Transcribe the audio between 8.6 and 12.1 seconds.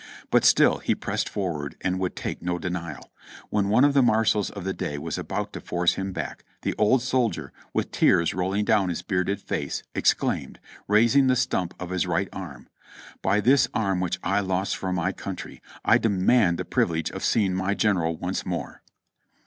down his bearded face, exclaimed, raising the stump of his